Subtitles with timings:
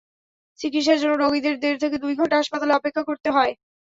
[0.59, 3.53] চিকিৎসার জন্য রোগীদের দেড় থেকে দুই ঘণ্টা হাসপাতালে অপেক্ষা করতে হয়।